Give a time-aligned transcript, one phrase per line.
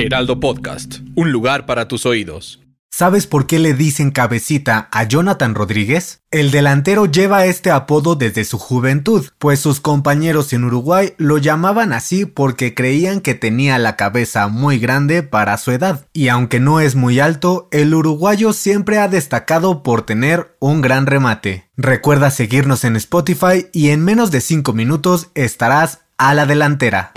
[0.00, 2.58] Heraldo Podcast, un lugar para tus oídos.
[2.90, 6.22] ¿Sabes por qué le dicen cabecita a Jonathan Rodríguez?
[6.30, 11.92] El delantero lleva este apodo desde su juventud, pues sus compañeros en Uruguay lo llamaban
[11.92, 16.06] así porque creían que tenía la cabeza muy grande para su edad.
[16.14, 21.04] Y aunque no es muy alto, el uruguayo siempre ha destacado por tener un gran
[21.04, 21.68] remate.
[21.76, 27.12] Recuerda seguirnos en Spotify y en menos de 5 minutos estarás a la delantera.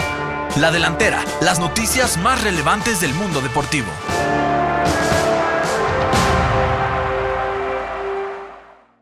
[0.55, 3.87] La delantera, las noticias más relevantes del mundo deportivo.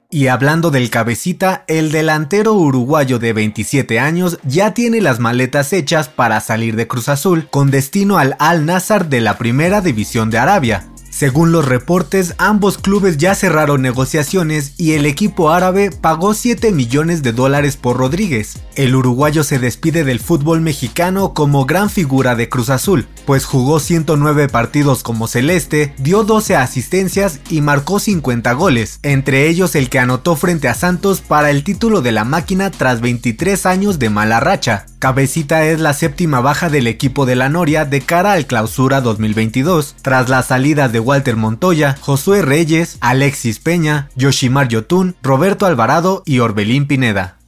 [0.09, 6.07] Y hablando del cabecita, el delantero uruguayo de 27 años ya tiene las maletas hechas
[6.07, 10.37] para salir de Cruz Azul con destino al Al Nassr de la Primera División de
[10.37, 10.90] Arabia.
[11.21, 17.21] Según los reportes, ambos clubes ya cerraron negociaciones y el equipo árabe pagó 7 millones
[17.21, 18.57] de dólares por Rodríguez.
[18.73, 23.79] El uruguayo se despide del fútbol mexicano como gran figura de Cruz Azul, pues jugó
[23.79, 29.99] 109 partidos como celeste, dio 12 asistencias y marcó 50 goles, entre ellos el que
[29.99, 34.39] anotó frente a Santos para el título de la máquina tras 23 años de mala
[34.39, 34.87] racha.
[35.01, 39.95] Cabecita es la séptima baja del equipo de la Noria de cara al clausura 2022,
[40.03, 46.37] tras las salidas de Walter Montoya, Josué Reyes, Alexis Peña, Yoshimar Yotun, Roberto Alvarado y
[46.37, 47.39] Orbelín Pineda.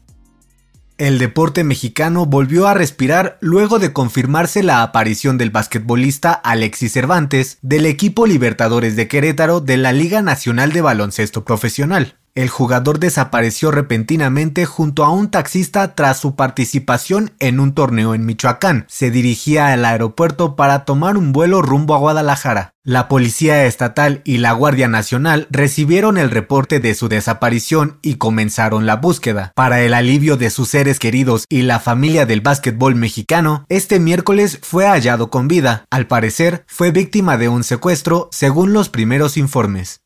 [0.97, 7.59] El deporte mexicano volvió a respirar luego de confirmarse la aparición del basquetbolista Alexis Cervantes
[7.61, 12.15] del equipo Libertadores de Querétaro de la Liga Nacional de Baloncesto Profesional.
[12.35, 18.25] El jugador desapareció repentinamente junto a un taxista tras su participación en un torneo en
[18.25, 18.85] Michoacán.
[18.89, 22.73] Se dirigía al aeropuerto para tomar un vuelo rumbo a Guadalajara.
[22.83, 28.87] La Policía Estatal y la Guardia Nacional recibieron el reporte de su desaparición y comenzaron
[28.87, 29.51] la búsqueda.
[29.55, 34.59] Para el alivio de sus seres queridos y la familia del básquetbol mexicano, este miércoles
[34.63, 35.85] fue hallado con vida.
[35.91, 40.02] Al parecer, fue víctima de un secuestro, según los primeros informes.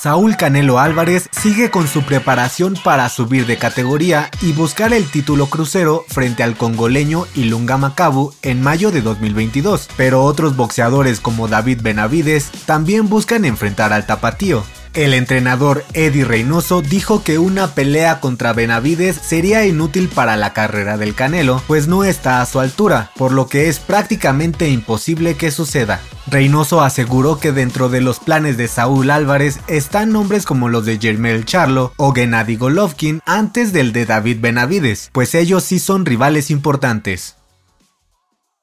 [0.00, 5.44] Saúl Canelo Álvarez sigue con su preparación para subir de categoría y buscar el título
[5.44, 11.82] crucero frente al congoleño Ilunga Macabu en mayo de 2022, pero otros boxeadores como David
[11.82, 14.64] Benavides también buscan enfrentar al tapatío.
[14.94, 20.96] El entrenador Eddie Reynoso dijo que una pelea contra Benavides sería inútil para la carrera
[20.96, 25.50] del Canelo, pues no está a su altura, por lo que es prácticamente imposible que
[25.50, 26.00] suceda.
[26.30, 30.98] Reynoso aseguró que dentro de los planes de Saúl Álvarez están nombres como los de
[30.98, 36.52] Jermel Charlo o Gennady Golovkin antes del de David Benavides, pues ellos sí son rivales
[36.52, 37.39] importantes.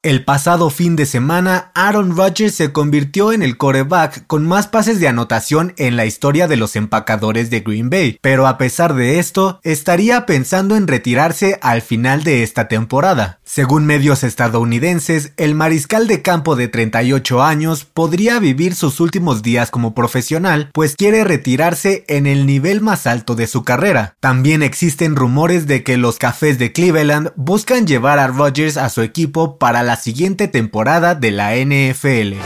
[0.08, 5.00] El pasado fin de semana, Aaron Rodgers se convirtió en el coreback con más pases
[5.00, 9.18] de anotación en la historia de los empacadores de Green Bay, pero a pesar de
[9.18, 13.38] esto, estaría pensando en retirarse al final de esta temporada.
[13.44, 19.70] Según medios estadounidenses, el mariscal de campo de 38 años podría vivir sus últimos días
[19.70, 24.16] como profesional, pues quiere retirarse en el nivel más alto de su carrera.
[24.20, 29.02] También existen rumores de que los cafés de Cleveland buscan llevar a Rodgers a su
[29.02, 32.38] equipo para la siguiente temporada de la NFL.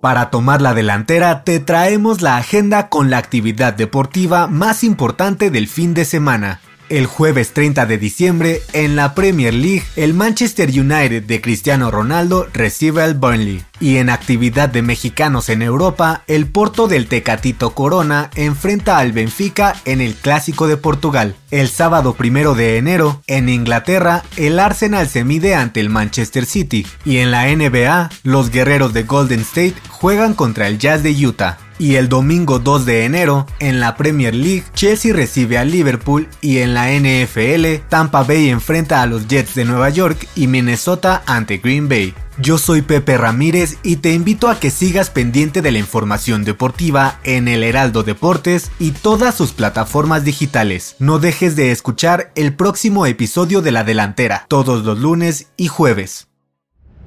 [0.00, 5.66] Para tomar la delantera te traemos la agenda con la actividad deportiva más importante del
[5.66, 6.60] fin de semana.
[6.90, 12.46] El jueves 30 de diciembre, en la Premier League, el Manchester United de Cristiano Ronaldo
[12.52, 13.64] recibe al Burnley.
[13.80, 19.74] Y en actividad de mexicanos en Europa, el Porto del Tecatito Corona enfrenta al Benfica
[19.86, 21.34] en el Clásico de Portugal.
[21.50, 26.86] El sábado primero de enero, en Inglaterra, el Arsenal se mide ante el Manchester City.
[27.04, 31.58] Y en la NBA, los guerreros de Golden State juegan contra el Jazz de Utah.
[31.78, 36.58] Y el domingo 2 de enero, en la Premier League, Chelsea recibe a Liverpool y
[36.58, 41.58] en la NFL, Tampa Bay enfrenta a los Jets de Nueva York y Minnesota ante
[41.58, 42.14] Green Bay.
[42.38, 47.20] Yo soy Pepe Ramírez y te invito a que sigas pendiente de la información deportiva
[47.22, 50.96] en el Heraldo Deportes y todas sus plataformas digitales.
[50.98, 56.26] No dejes de escuchar el próximo episodio de La Delantera, todos los lunes y jueves.